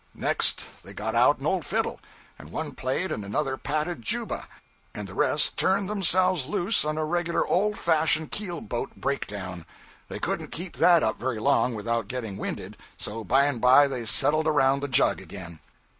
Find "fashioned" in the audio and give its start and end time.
7.77-8.31